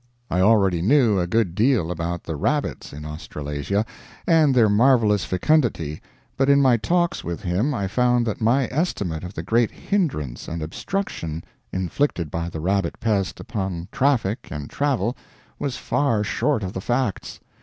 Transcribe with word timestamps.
I 0.31 0.41
already 0.41 0.81
knew 0.81 1.19
a 1.19 1.27
good 1.27 1.53
deal 1.53 1.91
about 1.91 2.23
the 2.23 2.35
rabbits 2.35 2.91
in 2.91 3.05
Australasia 3.05 3.85
and 4.25 4.55
their 4.55 4.67
marvelous 4.67 5.25
fecundity, 5.25 6.01
but 6.37 6.49
in 6.49 6.59
my 6.59 6.77
talks 6.77 7.23
with 7.23 7.43
him 7.43 7.71
I 7.75 7.87
found 7.87 8.25
that 8.25 8.41
my 8.41 8.65
estimate 8.71 9.23
of 9.23 9.35
the 9.35 9.43
great 9.43 9.69
hindrance 9.69 10.47
and 10.47 10.63
obstruction 10.63 11.43
inflicted 11.71 12.31
by 12.31 12.49
the 12.49 12.61
rabbit 12.61 12.99
pest 12.99 13.39
upon 13.39 13.89
traffic 13.91 14.47
and 14.49 14.71
travel 14.71 15.15
was 15.59 15.77
far 15.77 16.23
short 16.23 16.63
of 16.63 16.73
the 16.73 16.81
facts. 16.81 17.39